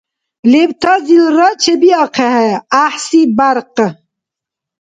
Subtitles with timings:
[0.51, 3.87] Лебтазилра чебиахъехӀе гӀяхӀси бяркъ.